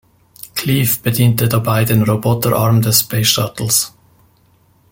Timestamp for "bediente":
1.03-1.47